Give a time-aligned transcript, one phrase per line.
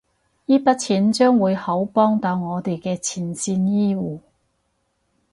[0.47, 4.21] 依筆錢將會好幫到我哋嘅前線醫護